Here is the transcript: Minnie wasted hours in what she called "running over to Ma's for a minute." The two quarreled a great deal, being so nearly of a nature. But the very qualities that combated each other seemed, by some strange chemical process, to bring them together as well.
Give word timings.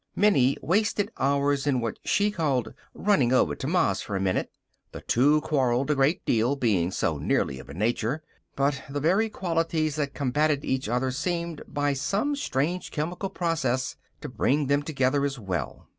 Minnie 0.15 0.57
wasted 0.63 1.11
hours 1.19 1.67
in 1.67 1.79
what 1.79 1.99
she 2.03 2.31
called 2.31 2.73
"running 2.95 3.31
over 3.31 3.53
to 3.53 3.67
Ma's 3.67 4.01
for 4.01 4.15
a 4.15 4.19
minute." 4.19 4.49
The 4.93 5.01
two 5.01 5.41
quarreled 5.41 5.91
a 5.91 5.95
great 5.95 6.25
deal, 6.25 6.55
being 6.55 6.89
so 6.89 7.19
nearly 7.19 7.59
of 7.59 7.69
a 7.69 7.75
nature. 7.75 8.23
But 8.55 8.81
the 8.89 8.99
very 8.99 9.29
qualities 9.29 9.97
that 9.97 10.15
combated 10.15 10.65
each 10.65 10.89
other 10.89 11.11
seemed, 11.11 11.61
by 11.67 11.93
some 11.93 12.35
strange 12.35 12.89
chemical 12.89 13.29
process, 13.29 13.95
to 14.21 14.27
bring 14.27 14.65
them 14.65 14.81
together 14.81 15.23
as 15.23 15.37
well. 15.37 15.87